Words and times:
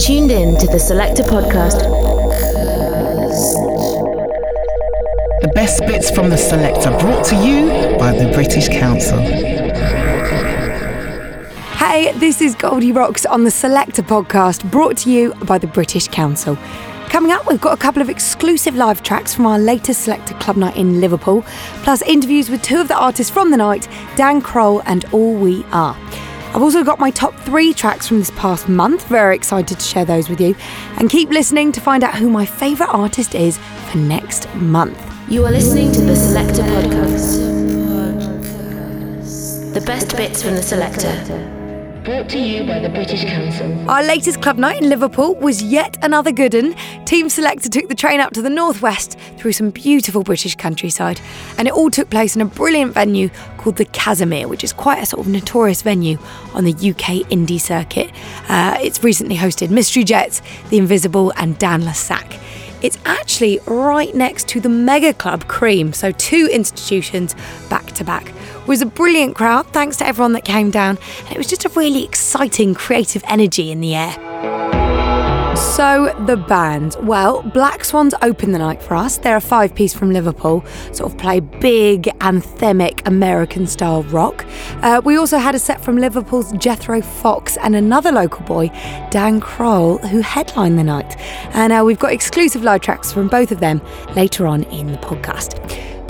tuned 0.00 0.30
in 0.30 0.56
to 0.56 0.66
the 0.68 0.78
Selector 0.78 1.22
Podcast. 1.22 1.80
The 5.42 5.52
best 5.54 5.80
bits 5.80 6.10
from 6.10 6.30
the 6.30 6.38
Selector 6.38 6.90
brought 6.98 7.22
to 7.26 7.36
you 7.36 7.98
by 7.98 8.12
the 8.12 8.32
British 8.32 8.68
Council. 8.68 9.20
Hey, 11.76 12.12
this 12.18 12.40
is 12.40 12.54
Goldierocks 12.56 13.26
on 13.28 13.44
the 13.44 13.50
Selector 13.50 14.02
Podcast 14.02 14.68
brought 14.70 14.96
to 14.98 15.10
you 15.10 15.34
by 15.44 15.58
the 15.58 15.66
British 15.66 16.08
Council. 16.08 16.56
Coming 17.10 17.32
up, 17.32 17.46
we've 17.46 17.60
got 17.60 17.74
a 17.74 17.80
couple 17.80 18.00
of 18.00 18.08
exclusive 18.08 18.74
live 18.74 19.02
tracks 19.02 19.34
from 19.34 19.44
our 19.44 19.58
latest 19.58 20.04
Selector 20.04 20.32
Club 20.34 20.56
night 20.56 20.76
in 20.78 21.02
Liverpool, 21.02 21.42
plus 21.82 22.00
interviews 22.02 22.48
with 22.48 22.62
two 22.62 22.80
of 22.80 22.88
the 22.88 22.96
artists 22.96 23.30
from 23.30 23.50
the 23.50 23.58
night, 23.58 23.86
Dan 24.16 24.40
Croll 24.40 24.80
and 24.86 25.04
All 25.12 25.34
We 25.34 25.62
Are. 25.72 25.94
I've 26.52 26.62
also 26.62 26.82
got 26.82 26.98
my 26.98 27.12
top 27.12 27.34
three 27.40 27.72
tracks 27.72 28.08
from 28.08 28.18
this 28.18 28.32
past 28.32 28.68
month. 28.68 29.06
Very 29.06 29.36
excited 29.36 29.78
to 29.78 29.84
share 29.84 30.04
those 30.04 30.28
with 30.28 30.40
you. 30.40 30.56
And 30.96 31.08
keep 31.08 31.30
listening 31.30 31.70
to 31.72 31.80
find 31.80 32.02
out 32.02 32.16
who 32.16 32.28
my 32.28 32.44
favourite 32.44 32.92
artist 32.92 33.36
is 33.36 33.58
for 33.90 33.98
next 33.98 34.52
month. 34.56 35.00
You 35.28 35.46
are 35.46 35.52
listening 35.52 35.92
to 35.92 36.00
the 36.00 36.16
Selector 36.16 36.62
Podcast. 36.62 37.60
The 39.74 39.80
best 39.82 40.16
bits 40.16 40.42
from 40.42 40.56
the 40.56 40.62
Selector. 40.62 41.59
Brought 42.04 42.30
to 42.30 42.38
you 42.38 42.64
by 42.64 42.78
the 42.78 42.88
British 42.88 43.24
Council. 43.24 43.90
Our 43.90 44.02
latest 44.02 44.40
club 44.40 44.56
night 44.56 44.80
in 44.80 44.88
Liverpool 44.88 45.34
was 45.34 45.62
yet 45.62 46.02
another 46.02 46.32
good 46.32 46.54
one. 46.54 46.74
Team 47.04 47.28
Selector 47.28 47.68
took 47.68 47.88
the 47.88 47.94
train 47.94 48.20
up 48.20 48.32
to 48.32 48.40
the 48.40 48.48
northwest 48.48 49.18
through 49.36 49.52
some 49.52 49.68
beautiful 49.68 50.22
British 50.22 50.54
countryside, 50.54 51.20
and 51.58 51.68
it 51.68 51.74
all 51.74 51.90
took 51.90 52.08
place 52.08 52.34
in 52.34 52.40
a 52.40 52.46
brilliant 52.46 52.94
venue 52.94 53.28
called 53.58 53.76
the 53.76 53.84
Kazimier, 53.84 54.48
which 54.48 54.64
is 54.64 54.72
quite 54.72 55.02
a 55.02 55.04
sort 55.04 55.26
of 55.26 55.30
notorious 55.30 55.82
venue 55.82 56.16
on 56.54 56.64
the 56.64 56.72
UK 56.72 57.28
indie 57.28 57.60
circuit. 57.60 58.10
Uh, 58.48 58.78
it's 58.80 59.04
recently 59.04 59.36
hosted 59.36 59.68
Mystery 59.68 60.02
Jets, 60.02 60.40
The 60.70 60.78
Invisible, 60.78 61.34
and 61.36 61.58
Dan 61.58 61.84
Le 61.84 61.92
Sac. 61.92 62.38
It's 62.82 62.96
actually 63.04 63.60
right 63.66 64.14
next 64.14 64.48
to 64.48 64.60
the 64.60 64.70
mega 64.70 65.12
club 65.12 65.48
Cream, 65.48 65.92
so 65.92 66.12
two 66.12 66.48
institutions 66.50 67.34
back 67.68 67.84
to 67.92 68.04
back. 68.04 68.32
It 68.70 68.78
was 68.78 68.82
a 68.82 68.86
brilliant 68.86 69.34
crowd, 69.34 69.66
thanks 69.72 69.96
to 69.96 70.06
everyone 70.06 70.32
that 70.34 70.44
came 70.44 70.70
down, 70.70 70.96
and 71.24 71.32
it 71.32 71.36
was 71.36 71.48
just 71.48 71.64
a 71.64 71.68
really 71.70 72.04
exciting, 72.04 72.72
creative 72.72 73.24
energy 73.26 73.72
in 73.72 73.80
the 73.80 73.96
air. 73.96 74.12
So, 75.56 76.14
the 76.26 76.36
band. 76.36 76.94
Well, 77.02 77.42
Black 77.42 77.84
Swans 77.84 78.14
open 78.22 78.52
the 78.52 78.60
night 78.60 78.80
for 78.80 78.94
us. 78.94 79.18
They're 79.18 79.38
a 79.38 79.40
five 79.40 79.74
piece 79.74 79.92
from 79.92 80.12
Liverpool, 80.12 80.64
sort 80.92 81.10
of 81.10 81.18
play 81.18 81.40
big, 81.40 82.04
anthemic 82.20 83.04
American 83.08 83.66
style 83.66 84.04
rock. 84.04 84.46
Uh, 84.82 85.02
we 85.04 85.16
also 85.16 85.38
had 85.38 85.56
a 85.56 85.58
set 85.58 85.84
from 85.84 85.96
Liverpool's 85.96 86.52
Jethro 86.52 87.02
Fox 87.02 87.56
and 87.56 87.74
another 87.74 88.12
local 88.12 88.46
boy, 88.46 88.68
Dan 89.10 89.40
Croll, 89.40 89.98
who 89.98 90.20
headlined 90.20 90.78
the 90.78 90.84
night. 90.84 91.16
And 91.54 91.72
uh, 91.72 91.82
we've 91.84 91.98
got 91.98 92.12
exclusive 92.12 92.62
live 92.62 92.82
tracks 92.82 93.12
from 93.12 93.26
both 93.26 93.50
of 93.50 93.58
them 93.58 93.82
later 94.14 94.46
on 94.46 94.62
in 94.62 94.92
the 94.92 94.98
podcast. 94.98 95.58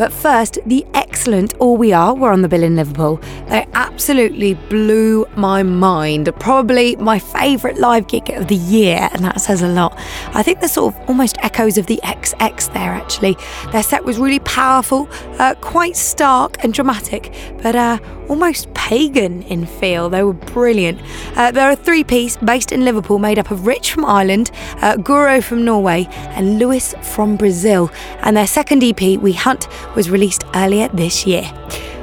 But 0.01 0.15
first, 0.15 0.59
the 0.65 0.87
excellent 0.95 1.53
All 1.59 1.77
We 1.77 1.93
Are 1.93 2.15
were 2.15 2.33
on 2.33 2.41
the 2.41 2.48
bill 2.48 2.62
in 2.62 2.77
Liverpool. 2.77 3.20
They 3.51 3.67
absolutely 3.75 4.55
blew 4.55 5.27
my 5.37 5.62
mind. 5.62 6.33
Probably 6.41 6.97
my 6.97 7.19
favourite 7.19 7.77
live 7.77 8.09
gig 8.09 8.31
of 8.31 8.48
the 8.48 8.56
year, 8.56 9.11
and 9.12 9.23
that 9.27 9.43
says 9.43 9.61
a 9.61 9.69
lot. 9.69 9.95
I 10.28 10.43
think 10.43 10.61
there's 10.61 10.73
sort 10.73 10.95
of 10.95 11.01
almost 11.06 11.37
echoes 11.43 11.77
of 11.77 11.84
the 11.84 12.01
XX 12.03 12.73
there, 12.73 12.93
actually. 12.93 13.37
Their 13.73 13.83
set 13.83 14.03
was 14.03 14.19
really 14.19 14.39
powerful, 14.39 15.06
uh, 15.39 15.55
quite 15.61 15.98
stark 15.98 16.65
and 16.65 16.73
dramatic, 16.73 17.34
but 17.62 17.77
uh, 17.77 17.98
almost 18.31 18.73
pagan 18.75 19.43
in 19.43 19.67
feel. 19.67 20.09
They 20.09 20.23
were 20.23 20.33
brilliant. 20.33 21.03
Uh, 21.37 21.51
they're 21.51 21.73
a 21.73 21.77
three 21.77 22.05
piece 22.05 22.37
based 22.37 22.71
in 22.73 22.84
Liverpool, 22.84 23.19
made 23.19 23.39
up 23.39 23.51
of 23.51 23.67
Rich 23.67 23.93
from 23.93 24.05
Ireland, 24.05 24.51
uh, 24.77 25.41
from 25.43 25.65
Norway, 25.65 26.06
and 26.31 26.59
Luis 26.59 26.95
from 27.03 27.37
Brazil. 27.37 27.91
And 28.21 28.37
their 28.37 28.47
second 28.47 28.83
EP, 28.84 29.01
We 29.21 29.33
Hunt, 29.33 29.67
was 29.94 30.10
released 30.10 30.44
earlier 30.54 30.88
this 30.88 31.26
year. 31.26 31.50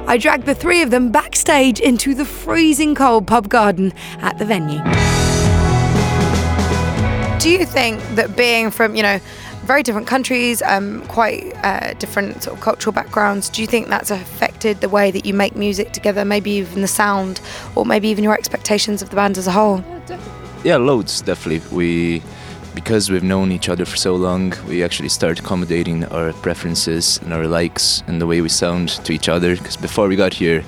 I 0.07 0.17
dragged 0.17 0.45
the 0.45 0.55
three 0.55 0.81
of 0.81 0.89
them 0.89 1.11
backstage 1.11 1.79
into 1.79 2.13
the 2.13 2.25
freezing 2.25 2.95
cold 2.95 3.27
pub 3.27 3.49
garden 3.49 3.93
at 4.19 4.37
the 4.37 4.45
venue. 4.45 4.79
Do 7.39 7.49
you 7.49 7.65
think 7.65 8.01
that 8.15 8.35
being 8.35 8.71
from, 8.71 8.95
you 8.95 9.03
know, 9.03 9.19
very 9.67 9.83
different 9.83 10.07
countries, 10.07 10.61
um, 10.61 11.05
quite 11.07 11.53
uh, 11.57 11.93
different 11.95 12.41
sort 12.41 12.55
of 12.55 12.63
cultural 12.63 12.93
backgrounds. 12.93 13.49
Do 13.49 13.61
you 13.61 13.67
think 13.67 13.89
that's 13.89 14.09
affected 14.09 14.79
the 14.79 14.87
way 14.87 15.11
that 15.11 15.25
you 15.25 15.33
make 15.33 15.57
music 15.57 15.91
together, 15.91 16.23
maybe 16.23 16.51
even 16.51 16.81
the 16.81 16.87
sound, 16.87 17.41
or 17.75 17.85
maybe 17.85 18.07
even 18.07 18.23
your 18.23 18.33
expectations 18.33 19.01
of 19.01 19.09
the 19.09 19.17
band 19.17 19.37
as 19.37 19.45
a 19.45 19.51
whole? 19.51 19.83
Yeah, 20.63 20.77
loads, 20.77 21.21
definitely. 21.21 21.75
We, 21.75 22.23
because 22.77 23.09
we've 23.09 23.23
known 23.23 23.51
each 23.51 23.69
other 23.69 23.85
for 23.85 23.97
so 23.97 24.13
long, 24.15 24.53
we 24.67 24.83
actually 24.83 25.09
start 25.09 25.39
accommodating 25.39 26.05
our 26.05 26.31
preferences 26.31 27.17
and 27.23 27.33
our 27.33 27.47
likes 27.47 28.03
and 28.05 28.21
the 28.21 28.27
way 28.27 28.39
we 28.39 28.49
sound 28.49 28.89
to 29.03 29.11
each 29.11 29.27
other. 29.27 29.55
Because 29.55 29.75
before 29.75 30.07
we 30.07 30.15
got 30.15 30.31
here, 30.31 30.63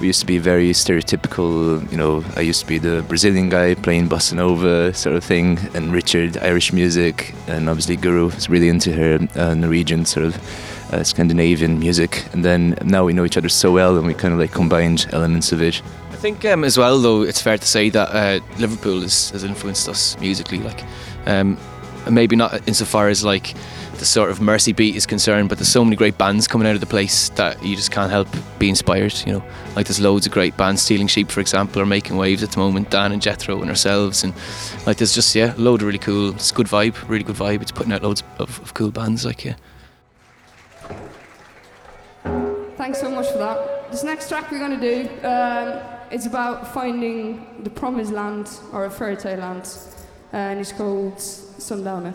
we 0.00 0.06
used 0.06 0.20
to 0.20 0.26
be 0.26 0.38
very 0.38 0.70
stereotypical. 0.70 1.52
You 1.92 1.98
know, 1.98 2.24
I 2.34 2.40
used 2.40 2.60
to 2.60 2.66
be 2.66 2.78
the 2.78 3.04
Brazilian 3.06 3.50
guy 3.50 3.74
playing 3.74 4.08
bossa 4.08 4.32
nova 4.32 4.94
sort 4.94 5.16
of 5.16 5.22
thing, 5.22 5.58
and 5.74 5.92
Richard 5.92 6.38
Irish 6.38 6.72
music, 6.72 7.34
and 7.46 7.68
obviously 7.68 7.98
Guro 7.98 8.34
is 8.34 8.48
really 8.48 8.70
into 8.70 8.94
her 8.94 9.18
uh, 9.36 9.52
Norwegian 9.52 10.06
sort 10.06 10.24
of 10.24 10.94
uh, 10.94 11.04
Scandinavian 11.04 11.78
music. 11.78 12.24
And 12.32 12.42
then 12.42 12.78
now 12.84 13.04
we 13.04 13.12
know 13.12 13.26
each 13.26 13.36
other 13.36 13.50
so 13.50 13.70
well, 13.70 13.98
and 13.98 14.06
we 14.06 14.14
kind 14.14 14.32
of 14.32 14.40
like 14.40 14.52
combined 14.52 15.08
elements 15.12 15.52
of 15.52 15.60
it. 15.60 15.82
Think 16.20 16.44
um, 16.44 16.64
as 16.64 16.76
well, 16.76 16.98
though, 16.98 17.22
it's 17.22 17.40
fair 17.40 17.56
to 17.56 17.66
say 17.66 17.88
that 17.88 18.08
uh, 18.10 18.44
Liverpool 18.58 19.02
is, 19.02 19.30
has 19.30 19.42
influenced 19.42 19.88
us 19.88 20.18
musically. 20.20 20.58
Like, 20.58 20.84
um, 21.24 21.56
maybe 22.10 22.36
not 22.36 22.68
insofar 22.68 23.08
as 23.08 23.24
like 23.24 23.54
the 23.92 24.04
sort 24.04 24.28
of 24.28 24.38
Mersey 24.38 24.74
beat 24.74 24.96
is 24.96 25.06
concerned, 25.06 25.48
but 25.48 25.56
there's 25.56 25.72
so 25.72 25.82
many 25.82 25.96
great 25.96 26.18
bands 26.18 26.46
coming 26.46 26.68
out 26.68 26.74
of 26.74 26.80
the 26.80 26.86
place 26.86 27.30
that 27.30 27.62
you 27.64 27.74
just 27.74 27.90
can't 27.90 28.10
help 28.10 28.28
be 28.58 28.68
inspired. 28.68 29.14
You 29.26 29.32
know, 29.32 29.44
like 29.74 29.86
there's 29.86 29.98
loads 29.98 30.26
of 30.26 30.32
great 30.32 30.54
bands. 30.58 30.82
Stealing 30.82 31.06
Sheep, 31.06 31.30
for 31.30 31.40
example, 31.40 31.80
are 31.80 31.86
making 31.86 32.18
waves 32.18 32.42
at 32.42 32.52
the 32.52 32.58
moment. 32.58 32.90
Dan 32.90 33.12
and 33.12 33.22
Jethro 33.22 33.58
and 33.62 33.70
ourselves, 33.70 34.22
and 34.22 34.34
like 34.86 34.98
there's 34.98 35.14
just 35.14 35.34
yeah, 35.34 35.54
a 35.54 35.56
load 35.56 35.80
of 35.80 35.86
really 35.86 35.98
cool. 35.98 36.34
It's 36.34 36.50
a 36.50 36.54
good 36.54 36.66
vibe, 36.66 37.08
really 37.08 37.24
good 37.24 37.36
vibe. 37.36 37.62
It's 37.62 37.72
putting 37.72 37.94
out 37.94 38.02
loads 38.02 38.22
of, 38.38 38.60
of 38.60 38.74
cool 38.74 38.90
bands. 38.90 39.24
Like 39.24 39.42
yeah. 39.46 39.54
Thanks 42.76 43.00
so 43.00 43.10
much 43.10 43.30
for 43.32 43.38
that. 43.38 43.90
This 43.90 44.04
next 44.04 44.28
track 44.28 44.50
we're 44.50 44.58
going 44.58 44.78
to 44.78 45.04
do 45.04 45.26
um, 45.26 45.99
is 46.10 46.26
about 46.26 46.72
finding 46.74 47.46
the 47.62 47.70
promised 47.70 48.12
land 48.12 48.50
or 48.72 48.84
a 48.84 48.90
fairy 48.90 49.16
tale 49.16 49.38
land, 49.38 49.78
uh, 50.32 50.36
and 50.36 50.60
it's 50.60 50.72
called 50.72 51.20
Sundowner. 51.20 52.14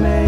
man. 0.00 0.21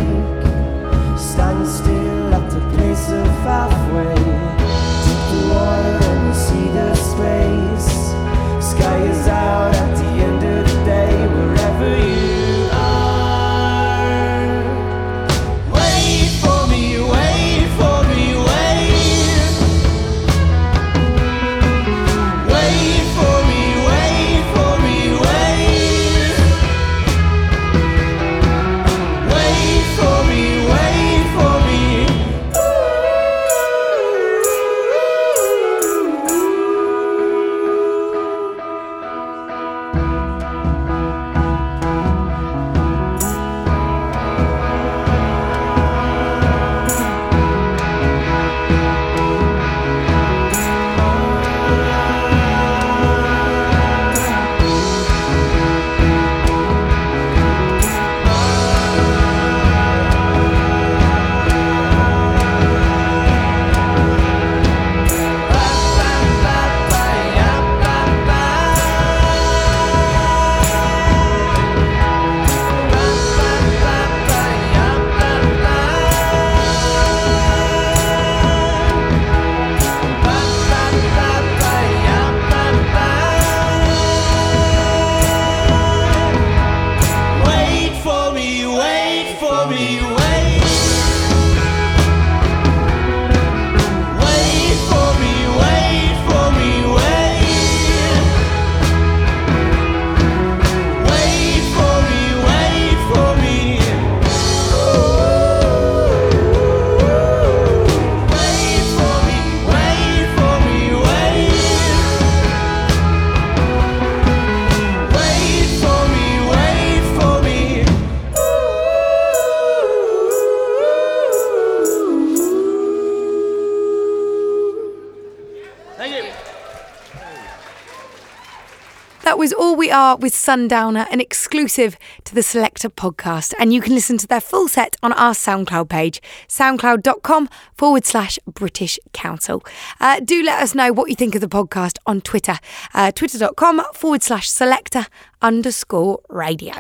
That 129.35 129.39
was 129.41 129.53
All 129.53 129.75
We 129.75 129.91
Are 129.91 130.17
with 130.17 130.33
Sundowner, 130.33 131.09
an 131.11 131.21
exclusive 131.21 131.99
to 132.23 132.37
the 132.37 132.43
Selector 132.45 132.89
podcast. 132.89 133.53
And 133.59 133.73
you 133.73 133.81
can 133.81 133.93
listen 133.93 134.17
to 134.19 134.29
their 134.29 134.41
full 134.41 134.69
set 134.69 134.95
on 135.03 135.13
our 135.15 135.33
SoundCloud 135.33 135.89
page, 135.89 136.23
soundcloud.com 136.47 137.49
forward 137.77 138.05
slash 138.05 138.39
British 138.47 138.97
Council. 139.13 139.65
Uh, 140.01 140.21
do 140.21 140.41
let 140.45 140.63
us 140.63 140.73
know 140.73 140.93
what 140.93 141.11
you 141.11 141.17
think 141.17 141.35
of 141.35 141.41
the 141.41 141.49
podcast 141.49 141.99
on 142.07 142.21
Twitter, 142.21 142.61
uh, 142.95 143.11
twitter.com 143.11 143.83
forward 143.93 144.23
slash 144.23 144.49
selector 144.49 145.07
underscore 145.43 146.21
radio. 146.29 146.75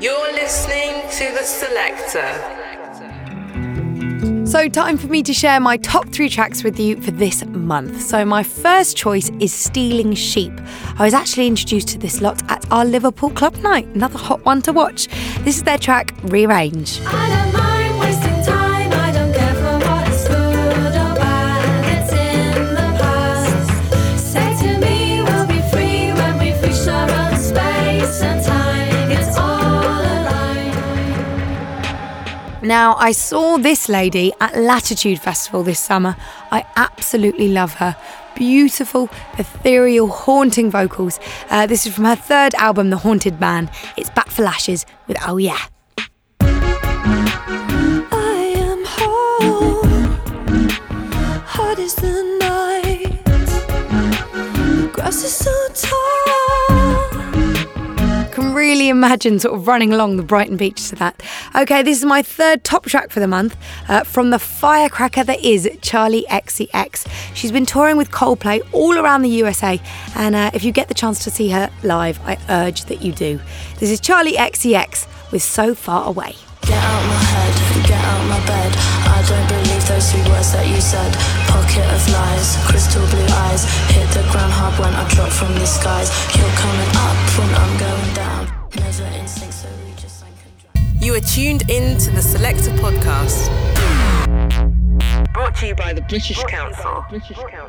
You're 0.00 0.32
listening 0.32 1.02
to 1.10 1.34
The 1.34 1.42
Selector. 1.44 2.73
So, 4.54 4.68
time 4.68 4.98
for 4.98 5.08
me 5.08 5.20
to 5.24 5.34
share 5.34 5.58
my 5.58 5.76
top 5.76 6.10
three 6.10 6.28
tracks 6.28 6.62
with 6.62 6.78
you 6.78 7.02
for 7.02 7.10
this 7.10 7.44
month. 7.44 8.00
So, 8.00 8.24
my 8.24 8.44
first 8.44 8.96
choice 8.96 9.28
is 9.40 9.52
Stealing 9.52 10.14
Sheep. 10.14 10.52
I 10.96 11.02
was 11.02 11.12
actually 11.12 11.48
introduced 11.48 11.88
to 11.88 11.98
this 11.98 12.20
lot 12.20 12.40
at 12.48 12.64
our 12.70 12.84
Liverpool 12.84 13.30
Club 13.30 13.56
night, 13.56 13.88
another 13.96 14.16
hot 14.16 14.44
one 14.44 14.62
to 14.62 14.72
watch. 14.72 15.08
This 15.40 15.56
is 15.56 15.64
their 15.64 15.76
track, 15.76 16.14
Rearrange. 16.22 17.00
Now, 32.64 32.94
I 32.94 33.12
saw 33.12 33.58
this 33.58 33.90
lady 33.90 34.32
at 34.40 34.56
Latitude 34.56 35.20
Festival 35.20 35.62
this 35.62 35.78
summer. 35.78 36.16
I 36.50 36.64
absolutely 36.76 37.48
love 37.48 37.74
her. 37.74 37.94
Beautiful, 38.34 39.10
ethereal, 39.36 40.08
haunting 40.08 40.70
vocals. 40.70 41.20
Uh, 41.50 41.66
this 41.66 41.84
is 41.84 41.94
from 41.94 42.04
her 42.04 42.16
third 42.16 42.54
album, 42.54 42.88
The 42.88 42.96
Haunted 42.96 43.38
Man. 43.38 43.70
It's 43.98 44.08
Bat 44.08 44.32
for 44.32 44.44
Lashes 44.44 44.86
with 45.06 45.18
Oh 45.28 45.36
Yeah. 45.36 45.58
I 46.40 46.46
am 48.56 48.82
home. 48.86 50.08
Hard 51.44 51.78
as 51.78 51.94
the 51.96 52.22
night. 52.40 53.22
The 53.26 54.88
grass 54.90 55.22
is 55.22 55.34
so 55.34 55.52
tall. 55.74 56.73
Really 58.64 58.88
imagine 58.88 59.38
sort 59.38 59.54
of 59.54 59.68
running 59.68 59.92
along 59.92 60.16
the 60.16 60.22
Brighton 60.22 60.56
beach 60.56 60.88
to 60.88 60.96
that. 60.96 61.22
Okay, 61.54 61.82
this 61.82 61.98
is 61.98 62.06
my 62.06 62.22
third 62.22 62.64
top 62.64 62.86
track 62.86 63.10
for 63.10 63.20
the 63.20 63.28
month 63.28 63.54
uh, 63.90 64.04
from 64.04 64.30
the 64.30 64.38
firecracker 64.38 65.22
that 65.22 65.44
is 65.44 65.66
Charli 65.82 66.24
XCX. 66.28 67.06
She's 67.34 67.52
been 67.52 67.66
touring 67.66 67.98
with 67.98 68.10
Coldplay 68.10 68.62
all 68.72 68.96
around 68.96 69.20
the 69.20 69.28
USA, 69.28 69.78
and 70.16 70.34
uh, 70.34 70.50
if 70.54 70.64
you 70.64 70.72
get 70.72 70.88
the 70.88 70.94
chance 70.94 71.22
to 71.24 71.30
see 71.30 71.50
her 71.50 71.68
live, 71.82 72.18
I 72.24 72.38
urge 72.48 72.86
that 72.86 73.02
you 73.02 73.12
do. 73.12 73.38
This 73.80 73.90
is 73.90 74.00
Charli 74.00 74.32
XCX 74.32 75.06
with 75.30 75.42
So 75.42 75.74
Far 75.74 76.08
Away. 76.08 76.34
Get 76.62 76.82
out 76.82 77.04
my 77.04 77.20
head, 77.20 77.86
get 77.86 78.00
out 78.00 78.24
my 78.30 78.40
bed. 78.46 78.72
I 79.12 79.20
don't 79.28 79.46
believe 79.46 79.86
those 79.86 80.10
three 80.10 80.24
words 80.32 80.52
that 80.54 80.66
you 80.66 80.80
said. 80.80 81.12
Pocket 81.52 81.84
of 81.84 82.08
lies, 82.08 82.56
crystal 82.64 83.04
blue 83.12 83.28
eyes. 83.44 83.68
Hit 83.92 84.08
the 84.16 84.24
ground 84.32 84.54
hard 84.56 84.72
when 84.80 84.94
I 84.94 85.06
drop 85.12 85.28
from 85.28 85.52
the 85.52 85.66
skies. 85.66 86.08
You're 86.34 86.56
coming 86.56 86.92
up 86.96 87.18
when 87.36 87.50
I'm 87.52 87.76
going 87.76 88.14
down. 88.14 88.33
You 91.04 91.14
are 91.14 91.20
tuned 91.20 91.68
in 91.68 91.98
to 91.98 92.10
the 92.12 92.22
Selector 92.22 92.70
podcast. 92.70 93.50
Brought 95.34 95.54
to 95.56 95.66
you 95.66 95.74
by 95.74 95.92
the 95.92 96.00
British 96.00 96.42
Council. 96.44 97.04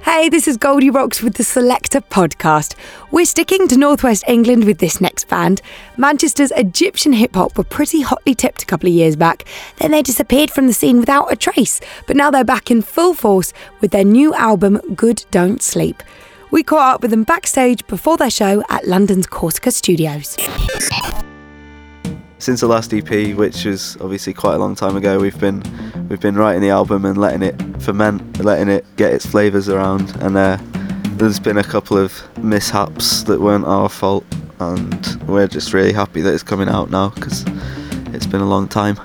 Hey, 0.04 0.30
this 0.30 0.48
is 0.48 0.58
Goldierocks 0.58 1.22
with 1.22 1.34
the 1.34 1.44
Selector 1.44 2.00
podcast. 2.00 2.76
We're 3.12 3.26
sticking 3.26 3.68
to 3.68 3.76
Northwest 3.76 4.24
England 4.30 4.64
with 4.64 4.78
this 4.78 5.02
next 5.02 5.28
band. 5.28 5.62
Manchester's 5.98 6.52
Egyptian 6.52 7.12
hip 7.12 7.36
hop 7.36 7.58
were 7.58 7.66
pretty 7.66 8.00
hotly 8.00 8.36
tipped 8.36 8.64
a 8.64 8.66
couple 8.66 8.88
of 8.88 8.96
years 8.96 9.18
back. 9.18 9.44
Then 9.80 9.92
they 9.92 10.02
disappeared 10.02 10.50
from 10.50 10.68
the 10.68 10.74
scene 10.74 11.02
without 11.02 11.30
a 11.30 11.36
trace, 11.36 11.82
but 12.08 12.16
now 12.16 12.32
they're 12.32 12.46
back 12.46 12.72
in 12.72 12.82
full 12.82 13.14
force 13.14 13.52
with 13.82 13.92
their 13.92 14.06
new 14.06 14.34
album, 14.36 14.80
Good 14.96 15.26
Don't 15.32 15.62
Sleep. 15.62 16.02
We 16.52 16.64
caught 16.64 16.96
up 16.96 17.02
with 17.02 17.12
them 17.12 17.26
backstage 17.26 17.86
before 17.88 18.16
their 18.16 18.30
show 18.30 18.64
at 18.70 18.88
London's 18.88 19.28
Corsica 19.28 19.72
Studios. 19.72 20.38
Since 22.46 22.62
the 22.62 22.68
last 22.68 22.94
EP, 22.94 23.36
which 23.36 23.66
was 23.66 23.98
obviously 24.00 24.32
quite 24.32 24.54
a 24.54 24.60
long 24.60 24.76
time 24.76 24.96
ago, 24.96 25.18
we've 25.18 25.40
been 25.40 25.64
we've 26.10 26.20
been 26.20 26.36
writing 26.36 26.62
the 26.62 26.70
album 26.70 27.04
and 27.04 27.18
letting 27.18 27.42
it 27.42 27.60
ferment, 27.82 28.40
letting 28.40 28.70
it 28.70 28.86
get 28.98 29.12
its 29.12 29.26
flavours 29.26 29.68
around. 29.68 30.16
And 30.18 30.38
uh, 30.38 30.60
there's 31.18 31.40
been 31.40 31.58
a 31.58 31.64
couple 31.64 31.98
of 31.98 32.14
mishaps 32.38 33.24
that 33.24 33.42
weren't 33.42 33.66
our 33.66 33.90
fault, 33.90 34.24
and 34.60 35.24
we're 35.28 35.48
just 35.48 35.74
really 35.74 35.92
happy 35.92 36.22
that 36.22 36.32
it's 36.36 36.44
coming 36.44 36.70
out 36.70 36.92
now 36.92 37.10
because 37.10 37.44
it's 38.14 38.28
been 38.28 38.42
a 38.42 38.48
long 38.48 38.68
time. 38.68 39.00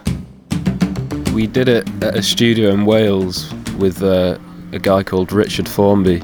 We 1.33 1.47
did 1.47 1.67
it 1.67 1.89
at 2.05 2.15
a 2.17 2.23
studio 2.23 2.69
in 2.73 2.85
Wales 2.85 3.55
with 3.79 4.03
uh, 4.03 4.37
a 4.73 4.79
guy 4.79 5.03
called 5.03 5.33
Richard 5.33 5.67
Formby, 5.67 6.23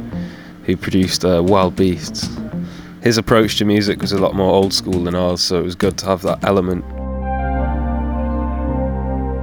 who 0.65 0.77
produced 0.77 1.25
uh, 1.25 1.43
Wild 1.43 1.77
Beasts. 1.77 2.29
His 3.03 3.17
approach 3.17 3.57
to 3.57 3.65
music 3.65 4.03
was 4.03 4.13
a 4.13 4.19
lot 4.19 4.35
more 4.35 4.53
old 4.53 4.75
school 4.75 5.05
than 5.05 5.15
ours, 5.15 5.41
so 5.41 5.59
it 5.59 5.63
was 5.63 5.77
good 5.77 5.97
to 5.99 6.07
have 6.07 6.21
that 6.21 6.45
element. 6.45 6.85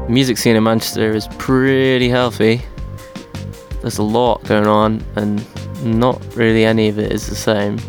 Music 0.09 0.37
scene 0.37 0.55
in 0.55 0.63
Manchester 0.63 1.11
is 1.11 1.27
pretty 1.37 2.09
healthy. 2.09 2.61
There's 3.81 3.97
a 3.97 4.03
lot 4.03 4.43
going 4.45 4.67
on, 4.67 5.03
and 5.15 5.45
not 5.83 6.23
really 6.35 6.65
any 6.65 6.87
of 6.87 6.99
it 6.99 7.11
is 7.11 7.27
the 7.27 7.35
same. 7.35 7.79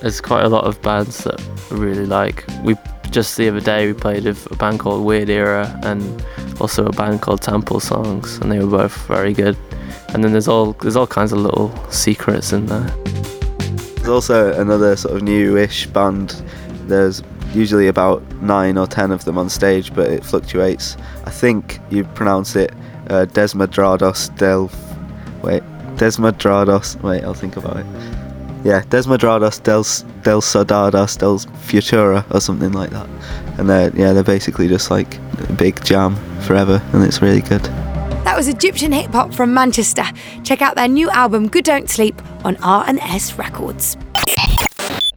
There's 0.00 0.20
quite 0.20 0.44
a 0.44 0.48
lot 0.48 0.64
of 0.64 0.80
bands 0.82 1.24
that 1.24 1.40
I 1.70 1.74
really 1.74 2.06
like. 2.06 2.44
We 2.62 2.76
just 3.10 3.36
the 3.36 3.48
other 3.48 3.60
day 3.60 3.86
we 3.86 3.92
played 3.92 4.24
with 4.24 4.50
a 4.52 4.56
band 4.56 4.78
called 4.78 5.04
Weird 5.04 5.28
Era 5.28 5.78
and 5.82 6.24
also 6.60 6.86
a 6.86 6.92
band 6.92 7.22
called 7.22 7.42
Temple 7.42 7.80
Songs, 7.80 8.38
and 8.38 8.50
they 8.50 8.58
were 8.58 8.78
both 8.78 8.96
very 9.06 9.32
good. 9.32 9.56
And 10.08 10.24
then 10.24 10.32
there's 10.32 10.48
all 10.48 10.72
there's 10.74 10.96
all 10.96 11.06
kinds 11.06 11.32
of 11.32 11.38
little 11.38 11.74
secrets 11.90 12.52
in 12.52 12.66
there. 12.66 12.90
There's 13.96 14.08
also 14.08 14.58
another 14.58 14.96
sort 14.96 15.16
of 15.16 15.22
new-ish 15.22 15.86
band. 15.88 16.42
There's 16.86 17.22
usually 17.54 17.88
about 17.88 18.22
nine 18.42 18.78
or 18.78 18.86
ten 18.86 19.10
of 19.10 19.24
them 19.24 19.38
on 19.38 19.48
stage, 19.48 19.94
but 19.94 20.10
it 20.10 20.24
fluctuates. 20.24 20.96
I 21.24 21.30
think 21.30 21.80
you 21.90 22.04
pronounce 22.04 22.56
it 22.56 22.72
uh, 23.08 23.26
Desmadrados 23.26 24.34
del. 24.36 24.70
Wait, 25.42 25.62
Desmadrados. 25.96 27.00
Wait, 27.02 27.22
I'll 27.24 27.34
think 27.34 27.56
about 27.56 27.78
it. 27.78 27.86
Yeah, 28.64 28.82
Desmadrados 28.82 29.62
del 29.62 29.84
del 30.22 30.40
Sodados 30.40 31.18
del 31.18 31.38
Futura 31.38 32.24
or 32.34 32.40
something 32.40 32.72
like 32.72 32.90
that. 32.90 33.08
And 33.58 33.68
they're 33.68 33.90
yeah, 33.96 34.12
they're 34.12 34.22
basically 34.22 34.68
just 34.68 34.90
like 34.90 35.16
a 35.48 35.52
big 35.52 35.82
jam 35.84 36.16
forever, 36.42 36.82
and 36.92 37.04
it's 37.04 37.20
really 37.20 37.42
good. 37.42 37.62
That 38.24 38.36
was 38.36 38.48
Egyptian 38.48 38.92
hip 38.92 39.10
hop 39.10 39.32
from 39.32 39.54
Manchester. 39.54 40.04
Check 40.44 40.60
out 40.60 40.76
their 40.76 40.88
new 40.88 41.08
album, 41.10 41.48
Good 41.48 41.64
Don't 41.64 41.88
Sleep, 41.88 42.20
on 42.44 42.56
R&S 42.62 43.38
Records. 43.38 43.96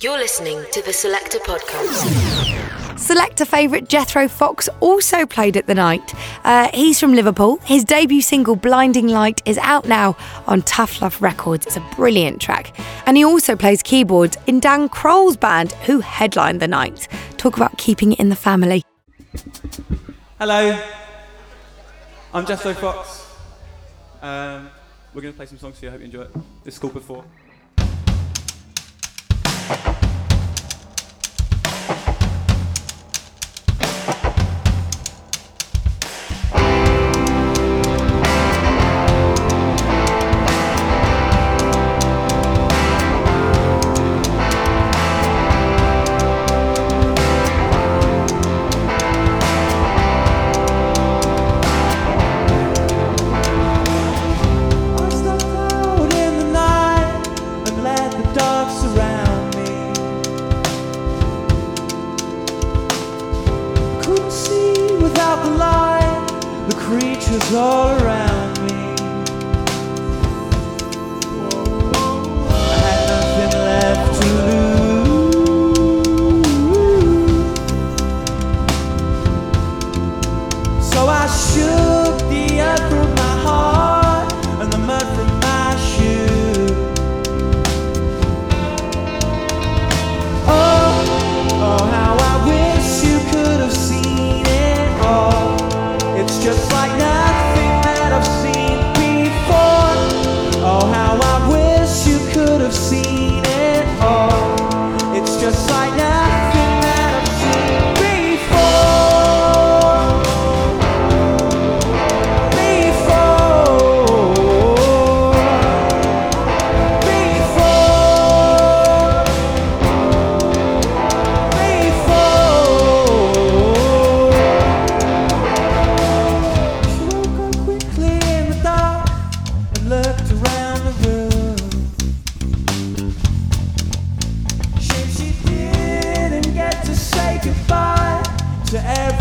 You're 0.04 0.18
listening 0.18 0.66
to 0.74 0.82
the 0.82 0.92
Selector 0.92 1.40
podcast. 1.40 3.00
Selector 3.00 3.46
favourite 3.46 3.88
Jethro 3.88 4.28
Fox 4.28 4.68
also 4.82 5.26
played 5.26 5.56
at 5.56 5.66
the 5.66 5.74
night. 5.74 6.14
Uh, 6.44 6.70
he's 6.74 7.00
from 7.00 7.14
Liverpool. 7.14 7.56
His 7.64 7.86
debut 7.86 8.22
single, 8.22 8.58
Blinding 8.58 9.08
Light, 9.08 9.42
is 9.46 9.58
out 9.60 9.88
now 9.88 10.18
on 10.46 10.62
Tough 10.64 11.02
Love 11.02 11.22
Records. 11.22 11.66
It's 11.68 11.78
a 11.78 11.90
brilliant 11.96 12.42
track. 12.42 12.78
And 13.06 13.16
he 13.16 13.24
also 13.24 13.56
plays 13.56 13.82
keyboards 13.82 14.36
in 14.46 14.60
Dan 14.60 14.90
Croll's 14.90 15.38
band, 15.38 15.72
who 15.86 16.02
headlined 16.02 16.60
the 16.60 16.68
night. 16.68 17.08
Talk 17.38 17.56
about 17.56 17.78
keeping 17.78 18.12
it 18.12 18.20
in 18.20 18.28
the 18.28 18.36
family. 18.36 18.84
Hello, 20.38 20.84
I'm 22.34 22.46
Jethro 22.46 22.74
Fox. 22.74 23.26
Um, 24.22 24.70
we're 25.14 25.22
going 25.22 25.34
to 25.34 25.38
play 25.38 25.46
some 25.46 25.60
songs 25.60 25.80
for 25.80 25.86
you. 25.86 25.92
I 25.92 25.92
hope 25.94 26.02
you 26.02 26.08
enjoy 26.08 26.24
it. 26.24 26.34
This 26.66 26.74
is 26.74 26.80
called 26.80 26.94
Before. 26.94 27.24
Just 96.44 96.73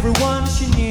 everyone 0.05 0.45
she 0.47 0.67
knew. 0.67 0.82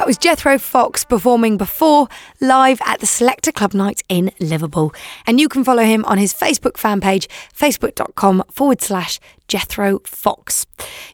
That 0.00 0.06
was 0.06 0.16
Jethro 0.16 0.58
Fox 0.58 1.04
performing 1.04 1.58
before 1.58 2.08
live 2.40 2.80
at 2.86 3.00
the 3.00 3.06
Selector 3.06 3.52
Club 3.52 3.74
Night 3.74 4.02
in 4.08 4.30
Liverpool. 4.40 4.94
And 5.26 5.38
you 5.38 5.46
can 5.46 5.62
follow 5.62 5.82
him 5.82 6.06
on 6.06 6.16
his 6.16 6.32
Facebook 6.32 6.78
fan 6.78 7.02
page, 7.02 7.28
facebook.com 7.54 8.44
forward 8.50 8.80
slash 8.80 9.20
Jethro 9.46 9.98
Fox. 10.06 10.64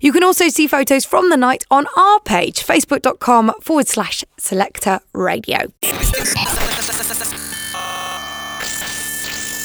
You 0.01 0.13
can 0.13 0.23
also 0.23 0.47
see 0.47 0.69
photos 0.69 1.05
from 1.05 1.31
the 1.31 1.37
night 1.37 1.65
on 1.69 1.87
our 1.97 2.21
page, 2.21 2.65
facebook.com 2.65 3.55
forward 3.61 3.89
slash 3.89 4.23
Selector 4.39 5.01
Radio. 5.13 5.59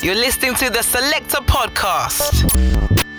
You're 0.02 0.16
listening 0.16 0.56
to 0.56 0.72
the 0.72 0.82
Selector 0.82 1.42
Podcast. 1.44 3.11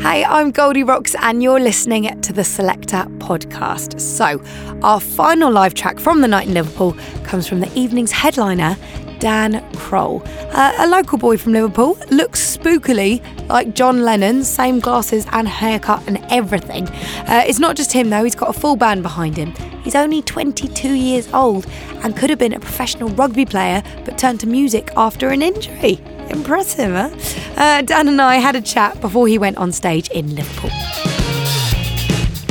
Hey, 0.00 0.24
I'm 0.24 0.52
Goldierocks, 0.52 1.16
and 1.20 1.42
you're 1.42 1.58
listening 1.58 2.20
to 2.20 2.32
the 2.32 2.44
Selector 2.44 3.04
podcast. 3.18 4.00
So, 4.00 4.40
our 4.82 5.00
final 5.00 5.50
live 5.50 5.74
track 5.74 5.98
from 5.98 6.20
the 6.20 6.28
night 6.28 6.46
in 6.46 6.54
Liverpool 6.54 6.96
comes 7.24 7.48
from 7.48 7.58
the 7.58 7.70
evening's 7.76 8.12
headliner, 8.12 8.76
Dan 9.18 9.68
Croll. 9.74 10.22
Uh, 10.52 10.72
a 10.78 10.86
local 10.86 11.18
boy 11.18 11.36
from 11.36 11.52
Liverpool, 11.52 11.98
looks 12.10 12.56
spookily 12.56 13.20
like 13.48 13.74
John 13.74 14.04
Lennon, 14.04 14.44
same 14.44 14.78
glasses 14.78 15.26
and 15.32 15.48
haircut 15.48 16.06
and 16.06 16.24
everything. 16.30 16.86
Uh, 17.26 17.42
it's 17.44 17.58
not 17.58 17.74
just 17.74 17.92
him 17.92 18.08
though, 18.08 18.22
he's 18.22 18.36
got 18.36 18.50
a 18.50 18.58
full 18.58 18.76
band 18.76 19.02
behind 19.02 19.36
him. 19.36 19.52
He's 19.82 19.96
only 19.96 20.22
22 20.22 20.94
years 20.94 21.32
old 21.34 21.66
and 22.04 22.16
could 22.16 22.30
have 22.30 22.38
been 22.38 22.52
a 22.52 22.60
professional 22.60 23.08
rugby 23.10 23.44
player 23.44 23.82
but 24.04 24.16
turned 24.16 24.38
to 24.40 24.46
music 24.46 24.92
after 24.96 25.30
an 25.30 25.42
injury. 25.42 26.00
Impressive, 26.30 26.92
huh? 26.92 27.10
Uh, 27.56 27.82
Dan 27.82 28.08
and 28.08 28.20
I 28.20 28.36
had 28.36 28.56
a 28.56 28.60
chat 28.60 29.00
before 29.00 29.26
he 29.28 29.38
went 29.38 29.56
on 29.56 29.72
stage 29.72 30.08
in 30.10 30.34
Liverpool. 30.34 30.70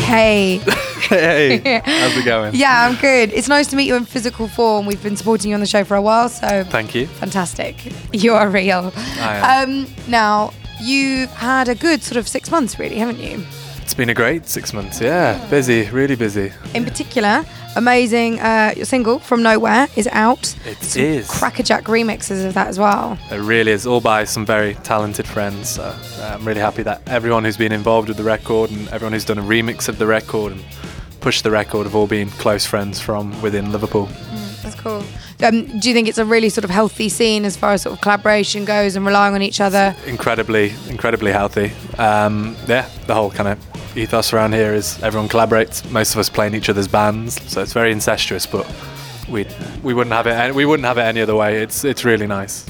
Hey. 0.06 0.58
hey, 1.10 1.82
how's 1.86 2.16
it 2.18 2.24
going? 2.26 2.56
Yeah, 2.56 2.88
I'm 2.88 2.96
good. 3.00 3.34
It's 3.34 3.48
nice 3.50 3.68
to 3.68 3.76
meet 3.76 3.88
you 3.88 3.96
in 3.96 4.06
physical 4.06 4.48
form. 4.48 4.86
We've 4.86 5.02
been 5.04 5.18
supporting 5.18 5.50
you 5.50 5.56
on 5.56 5.60
the 5.60 5.66
show 5.68 5.84
for 5.84 5.96
a 5.96 6.02
while, 6.02 6.30
so 6.30 6.64
Thank 6.64 6.96
you. 6.96 7.08
fantastic. 7.08 7.76
You 8.14 8.34
are 8.34 8.50
real. 8.50 8.94
I 8.96 9.64
Um, 9.64 9.86
now, 10.08 10.54
you've 10.82 11.30
had 11.32 11.68
a 11.68 11.76
good 11.76 12.04
sort 12.04 12.18
of 12.18 12.28
six 12.28 12.50
months, 12.50 12.80
really, 12.80 12.96
haven't 12.98 13.20
you? 13.20 13.44
It's 13.82 13.94
been 13.94 14.10
a 14.10 14.14
great 14.14 14.48
six 14.48 14.74
months. 14.74 15.02
Yeah, 15.02 15.38
busy, 15.50 15.90
really 15.90 16.16
busy. 16.16 16.52
In 16.74 16.86
particular, 16.86 17.44
amazing. 17.78 18.40
Uh, 18.40 18.74
your 18.76 18.86
single 18.86 19.20
from 19.20 19.44
Nowhere 19.44 19.88
is 19.96 20.08
out. 20.12 20.56
It 20.66 20.78
Some 20.84 21.02
is. 21.02 21.30
crackerjack 21.30 21.86
remixes 21.86 22.46
of 22.46 22.54
that 22.56 22.68
as 22.68 22.78
well. 22.80 23.18
It 23.32 23.38
really 23.38 23.72
is, 23.72 23.86
all 23.88 24.02
by 24.02 24.24
some 24.26 24.46
very 24.46 24.74
talented 24.84 25.28
friends. 25.28 25.70
So 25.70 25.84
uh, 25.84 26.36
I'm 26.38 26.46
really 26.46 26.60
happy 26.62 26.84
that 26.84 27.02
everyone 27.08 27.46
who's 27.46 27.58
been 27.58 27.72
involved 27.72 28.08
with 28.08 28.18
the 28.18 28.24
record 28.24 28.72
and 28.72 28.88
everyone 28.90 29.14
who's 29.14 29.26
done 29.26 29.38
a 29.38 29.44
remix 29.44 29.88
of 29.88 29.98
the 30.00 30.08
record 30.08 30.54
and 30.54 30.66
pushed 31.22 31.44
the 31.44 31.52
record 31.52 31.86
have 31.86 31.96
all 31.96 32.08
been 32.08 32.30
close 32.32 32.66
friends 32.66 33.00
from 33.00 33.42
within 33.42 33.72
Liverpool. 33.72 34.10
That's 34.64 34.76
cool. 34.76 35.04
Um, 35.44 35.80
do 35.80 35.88
you 35.88 35.94
think 35.94 36.08
it's 36.08 36.18
a 36.18 36.26
really 36.26 36.50
sort 36.50 36.64
of 36.66 36.70
healthy 36.70 37.10
scene 37.10 37.46
as 37.46 37.56
far 37.56 37.74
as 37.74 37.84
sort 37.84 37.94
of 37.96 38.02
collaboration 38.02 38.66
goes 38.66 38.96
and 38.96 39.06
relying 39.06 39.34
on 39.36 39.42
each 39.42 39.62
other? 39.62 39.96
Incredibly, 40.06 40.74
incredibly 40.90 41.32
healthy. 41.32 41.72
Um, 41.98 42.56
yeah, 42.68 42.90
the 43.06 43.14
whole 43.14 43.30
kind 43.32 43.50
of 43.50 43.77
ethos 43.98 44.32
around 44.32 44.54
here 44.54 44.74
is 44.74 45.02
everyone 45.02 45.28
collaborates. 45.28 45.90
Most 45.92 46.14
of 46.14 46.20
us 46.20 46.30
play 46.30 46.48
in 46.48 46.56
each 46.56 46.70
other's 46.70 46.88
bands, 46.88 47.42
so 47.52 47.62
it's 47.62 47.74
very 47.74 47.92
incestuous. 47.92 48.46
But 48.46 48.72
we 49.28 49.48
we 49.84 49.94
wouldn't 49.94 50.14
have 50.14 50.28
it. 50.28 50.56
We 50.56 50.66
wouldn't 50.66 50.86
have 50.86 50.98
it 50.98 51.02
any 51.02 51.22
other 51.22 51.36
way. 51.36 51.62
It's 51.62 51.84
it's 51.84 52.06
really 52.06 52.28
nice. 52.28 52.66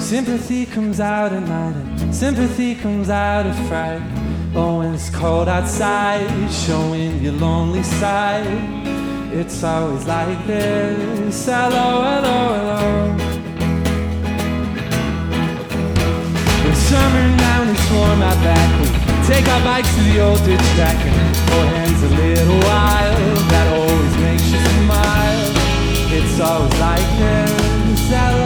sympathy 0.00 0.64
comes 0.66 1.00
out 1.00 1.32
at 1.32 1.42
night, 1.42 2.12
sympathy 2.12 2.74
comes 2.76 3.10
out 3.10 3.46
at 3.46 3.68
fright. 3.68 4.33
Oh, 4.56 4.78
when 4.78 4.94
it's 4.94 5.10
cold 5.10 5.48
outside, 5.48 6.30
showing 6.48 7.20
your 7.20 7.32
lonely 7.32 7.82
side. 7.82 8.46
It's 9.32 9.64
always 9.64 10.06
like 10.06 10.46
this. 10.46 11.44
Hello, 11.46 12.04
hello, 12.06 12.38
hello. 12.54 13.16
When 16.62 16.76
summer 16.76 17.26
now 17.36 17.62
it's 17.68 17.90
warm 17.90 18.22
out 18.22 18.38
back, 18.46 18.70
we 18.78 18.86
take 19.26 19.48
our 19.48 19.62
bikes 19.64 19.92
to 19.96 20.02
the 20.04 20.20
old 20.22 20.38
ditch 20.44 20.66
track 20.76 21.02
and 21.04 21.36
hold 21.50 21.66
hands 21.74 22.00
a 22.04 22.10
little 22.14 22.60
while. 22.70 23.18
That 23.50 23.66
always 23.74 24.16
makes 24.22 24.46
you 24.54 24.60
smile. 24.86 25.50
It's 26.14 26.38
always 26.38 26.78
like 26.78 27.08
this. 27.18 27.50
Hello, 28.06 28.43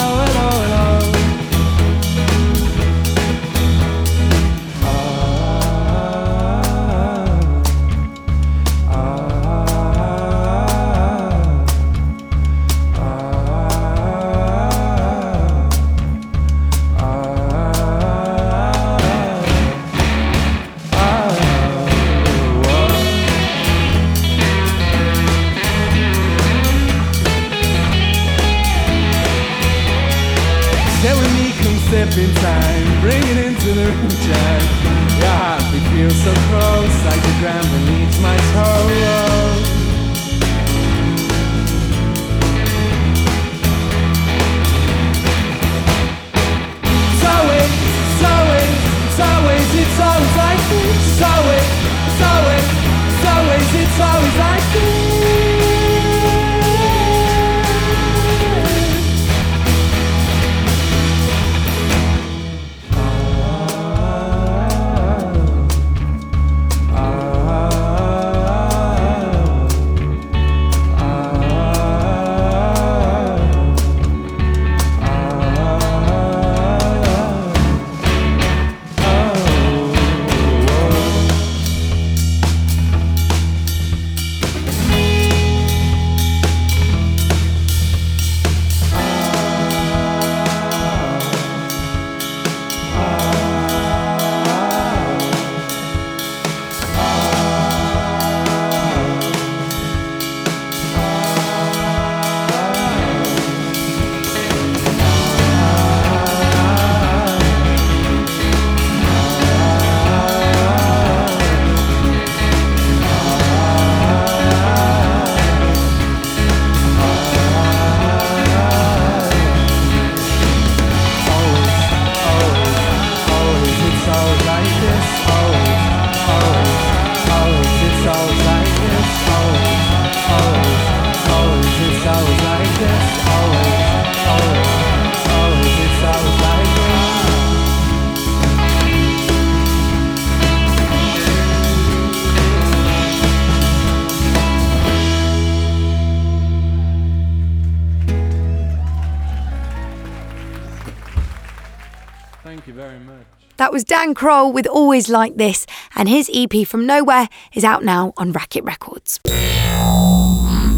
very 152.78 153.00
much. 153.00 153.26
That 153.56 153.72
was 153.72 153.82
Dan 153.82 154.14
Croll 154.14 154.52
with 154.52 154.64
Always 154.68 155.08
Like 155.08 155.34
This, 155.36 155.66
and 155.96 156.08
his 156.08 156.30
EP 156.32 156.64
From 156.64 156.86
Nowhere 156.86 157.28
is 157.52 157.64
out 157.64 157.82
now 157.82 158.12
on 158.16 158.30
Racket 158.30 158.62
Records. 158.62 159.18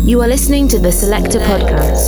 You 0.06 0.22
are 0.22 0.26
listening 0.26 0.66
to 0.68 0.78
the 0.78 0.90
Selector 0.90 1.40
Podcast. 1.40 2.06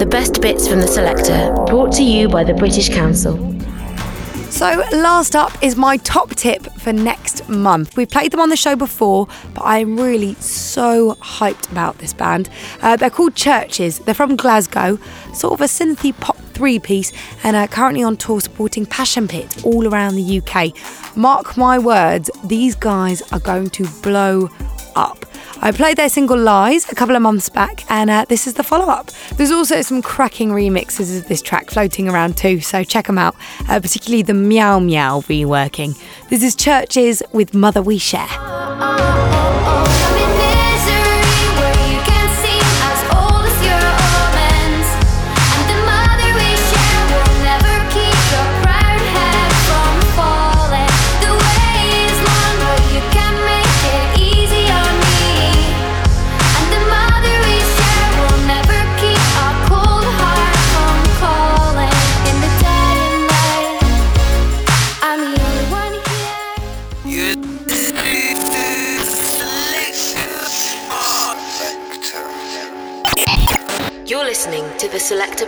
The 0.00 0.06
best 0.06 0.40
bits 0.42 0.66
from 0.66 0.80
the 0.80 0.88
Selector, 0.88 1.54
brought 1.68 1.92
to 1.92 2.02
you 2.02 2.28
by 2.28 2.42
the 2.42 2.54
British 2.54 2.88
Council. 2.88 3.36
So, 4.50 4.82
last 4.92 5.36
up 5.36 5.52
is 5.62 5.76
my 5.76 5.98
top 5.98 6.30
tip 6.30 6.64
for 6.78 6.92
next 6.92 7.46
month. 7.48 7.96
We've 7.96 8.08
played 8.08 8.32
them 8.32 8.40
on 8.40 8.48
the 8.48 8.56
show 8.56 8.74
before, 8.74 9.28
but 9.54 9.62
I 9.62 9.78
am 9.78 9.98
really 9.98 10.34
so 10.34 11.14
hyped 11.16 11.70
about 11.70 11.98
this 11.98 12.14
band. 12.14 12.48
Uh, 12.80 12.96
they're 12.96 13.10
called 13.10 13.34
CHVRCHES, 13.34 14.04
they're 14.04 14.14
from 14.14 14.34
Glasgow, 14.34 14.98
sort 15.34 15.54
of 15.54 15.60
a 15.60 15.64
synthy 15.64 16.18
pop 16.18 16.38
three 16.54 16.78
piece, 16.78 17.12
and 17.42 17.54
are 17.54 17.68
currently 17.68 18.02
on 18.02 18.16
tour 18.16 18.40
supporting 18.40 18.86
Passion 18.86 19.28
Pit 19.28 19.62
all 19.64 19.86
around 19.86 20.14
the 20.14 20.40
UK. 20.40 20.72
Mark 21.16 21.58
my 21.58 21.78
words, 21.78 22.30
these 22.44 22.74
guys 22.74 23.20
are 23.32 23.40
going 23.40 23.68
to 23.70 23.86
blow 24.00 24.48
up. 24.94 25.26
I 25.60 25.72
played 25.72 25.96
their 25.96 26.08
single 26.08 26.38
Lies 26.38 26.88
a 26.90 26.94
couple 26.94 27.16
of 27.16 27.22
months 27.22 27.48
back, 27.48 27.84
and 27.90 28.10
uh, 28.10 28.24
this 28.28 28.46
is 28.46 28.54
the 28.54 28.62
follow 28.62 28.86
up. 28.86 29.10
There's 29.36 29.50
also 29.50 29.82
some 29.82 30.02
cracking 30.02 30.50
remixes 30.50 31.16
of 31.18 31.28
this 31.28 31.42
track 31.42 31.70
floating 31.70 32.08
around 32.08 32.36
too, 32.36 32.60
so 32.60 32.84
check 32.84 33.06
them 33.06 33.18
out, 33.18 33.36
uh, 33.68 33.80
particularly 33.80 34.22
the 34.22 34.34
Meow 34.34 34.78
Meow 34.78 35.20
reworking. 35.22 35.98
This 36.28 36.42
is 36.42 36.54
CHVRCHES 36.56 37.32
with 37.32 37.54
Mother 37.54 37.82
We 37.82 37.98
Share. 37.98 39.35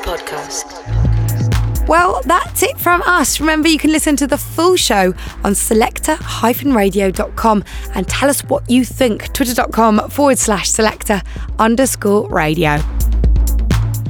Podcast. 0.09 1.87
Well, 1.87 2.23
that's 2.25 2.63
it 2.63 2.79
from 2.79 3.03
us. 3.03 3.41
Remember, 3.41 3.69
you 3.69 3.77
can 3.77 3.93
listen 3.93 4.17
to 4.17 4.27
the 4.27 4.39
full 4.39 4.77
show 4.77 5.13
on 5.45 5.55
selector-radio.com 5.55 7.65
and 7.95 8.09
tell 8.09 8.31
us 8.31 8.41
what 8.45 8.71
you 8.71 8.87
think. 8.87 9.31
Twitter.com 9.35 10.09
forward 10.09 10.39
slash 10.39 10.71
selector 10.71 11.21
underscore 11.59 12.27
radio. 12.31 12.79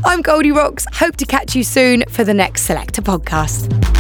I'm 0.04 0.22
Goldierocks. 0.22 0.84
Hope 0.94 1.16
to 1.16 1.26
catch 1.26 1.56
you 1.56 1.64
soon 1.64 2.04
for 2.08 2.22
the 2.22 2.32
next 2.32 2.62
Selector 2.62 3.02
podcast. 3.02 3.97